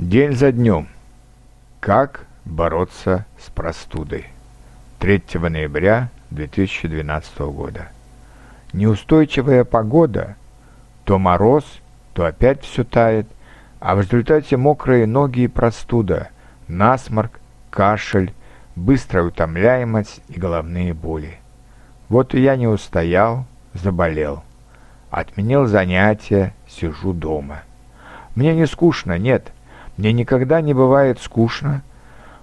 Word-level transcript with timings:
День 0.00 0.32
за 0.32 0.50
днем. 0.50 0.88
Как 1.78 2.24
бороться 2.46 3.26
с 3.38 3.50
простудой? 3.50 4.28
3 4.98 5.22
ноября 5.34 6.08
2012 6.30 7.38
года. 7.40 7.88
Неустойчивая 8.72 9.64
погода. 9.64 10.36
То 11.04 11.18
мороз, 11.18 11.66
то 12.14 12.24
опять 12.24 12.62
все 12.62 12.82
тает, 12.82 13.26
а 13.78 13.94
в 13.94 14.00
результате 14.00 14.56
мокрые 14.56 15.06
ноги 15.06 15.40
и 15.40 15.48
простуда, 15.48 16.30
насморк, 16.66 17.38
кашель, 17.68 18.32
быстрая 18.76 19.24
утомляемость 19.24 20.22
и 20.30 20.40
головные 20.40 20.94
боли. 20.94 21.36
Вот 22.08 22.34
и 22.34 22.40
я 22.40 22.56
не 22.56 22.66
устоял, 22.66 23.44
заболел. 23.74 24.44
Отменил 25.10 25.66
занятия, 25.66 26.54
сижу 26.66 27.12
дома. 27.12 27.64
Мне 28.34 28.54
не 28.54 28.66
скучно, 28.66 29.18
нет, 29.18 29.52
мне 30.00 30.14
никогда 30.14 30.62
не 30.62 30.72
бывает 30.72 31.20
скучно. 31.20 31.82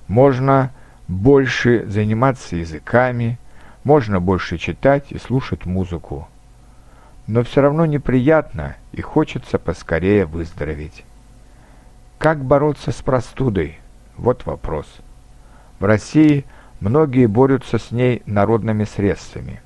Можно 0.07 0.71
больше 1.07 1.87
заниматься 1.87 2.55
языками, 2.55 3.39
можно 3.83 4.19
больше 4.21 4.59
читать 4.59 5.05
и 5.09 5.17
слушать 5.17 5.65
музыку. 5.65 6.27
Но 7.25 7.43
все 7.43 7.61
равно 7.61 7.87
неприятно 7.87 8.75
и 8.91 9.01
хочется 9.01 9.57
поскорее 9.57 10.27
выздороветь. 10.27 11.03
Как 12.19 12.45
бороться 12.45 12.91
с 12.91 13.01
простудой? 13.01 13.79
Вот 14.17 14.45
вопрос. 14.45 14.85
В 15.79 15.85
России 15.85 16.45
многие 16.79 17.25
борются 17.25 17.79
с 17.79 17.89
ней 17.89 18.21
народными 18.27 18.83
средствами. 18.83 19.61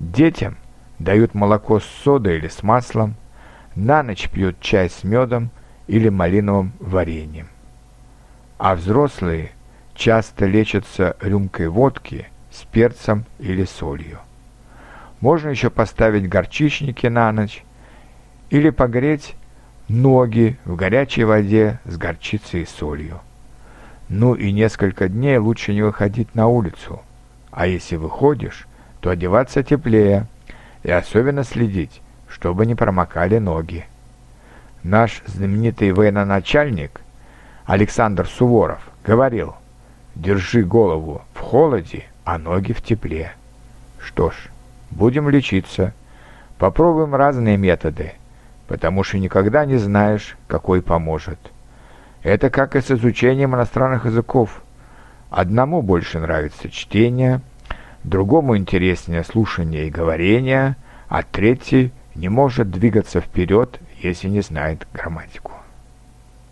Детям 0.00 0.56
дают 0.98 1.32
молоко 1.34 1.78
с 1.78 1.84
содой 1.84 2.38
или 2.38 2.48
с 2.48 2.64
маслом, 2.64 3.14
на 3.76 4.02
ночь 4.02 4.28
пьют 4.28 4.58
чай 4.58 4.90
с 4.90 5.04
медом– 5.04 5.50
или 5.86 6.08
малиновым 6.08 6.72
вареньем. 6.80 7.48
А 8.58 8.74
взрослые 8.74 9.52
часто 9.94 10.46
лечатся 10.46 11.16
рюмкой 11.20 11.68
водки 11.68 12.28
с 12.50 12.64
перцем 12.64 13.24
или 13.38 13.64
солью. 13.64 14.20
Можно 15.20 15.48
еще 15.48 15.70
поставить 15.70 16.28
горчичники 16.28 17.06
на 17.06 17.32
ночь 17.32 17.64
или 18.50 18.70
погреть 18.70 19.36
ноги 19.88 20.58
в 20.64 20.76
горячей 20.76 21.24
воде 21.24 21.80
с 21.84 21.96
горчицей 21.96 22.62
и 22.62 22.66
солью. 22.66 23.20
Ну 24.08 24.34
и 24.34 24.52
несколько 24.52 25.08
дней 25.08 25.38
лучше 25.38 25.72
не 25.72 25.82
выходить 25.82 26.34
на 26.34 26.46
улицу, 26.46 27.02
а 27.50 27.66
если 27.66 27.96
выходишь, 27.96 28.66
то 29.00 29.10
одеваться 29.10 29.62
теплее 29.62 30.26
и 30.82 30.90
особенно 30.90 31.44
следить, 31.44 32.02
чтобы 32.28 32.66
не 32.66 32.74
промокали 32.74 33.38
ноги. 33.38 33.86
Наш 34.84 35.22
знаменитый 35.24 35.92
военачальник 35.92 37.00
Александр 37.64 38.28
Суворов 38.28 38.80
говорил 39.02 39.54
«Держи 40.14 40.62
голову 40.62 41.22
в 41.32 41.40
холоде, 41.40 42.04
а 42.24 42.36
ноги 42.36 42.74
в 42.74 42.82
тепле». 42.82 43.32
Что 43.98 44.30
ж, 44.30 44.34
будем 44.90 45.30
лечиться. 45.30 45.94
Попробуем 46.58 47.14
разные 47.14 47.56
методы, 47.56 48.12
потому 48.68 49.04
что 49.04 49.16
никогда 49.16 49.64
не 49.64 49.78
знаешь, 49.78 50.36
какой 50.48 50.82
поможет. 50.82 51.38
Это 52.22 52.50
как 52.50 52.76
и 52.76 52.82
с 52.82 52.90
изучением 52.90 53.54
иностранных 53.54 54.04
языков. 54.04 54.62
Одному 55.30 55.80
больше 55.80 56.18
нравится 56.20 56.68
чтение, 56.68 57.40
другому 58.02 58.58
интереснее 58.58 59.24
слушание 59.24 59.86
и 59.86 59.90
говорение, 59.90 60.76
а 61.08 61.22
третий 61.22 61.90
не 62.14 62.28
может 62.28 62.70
двигаться 62.70 63.22
вперед 63.22 63.80
если 64.04 64.28
не 64.28 64.42
знает 64.42 64.86
грамматику. 64.92 65.53